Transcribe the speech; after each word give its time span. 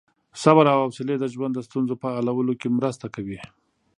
صبر 0.43 0.65
او 0.73 0.79
حوصلې 0.85 1.15
د 1.19 1.25
ژوند 1.33 1.53
د 1.55 1.59
ستونزو 1.67 1.93
په 2.01 2.07
حلولو 2.15 2.53
کې 2.59 2.67
مرسته 2.77 3.05
کوي. 3.15 3.39